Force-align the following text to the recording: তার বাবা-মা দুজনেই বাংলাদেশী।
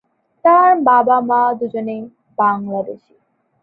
তার 0.45 0.71
বাবা-মা 0.81 1.41
দুজনেই 1.59 2.01
বাংলাদেশী। 2.37 3.13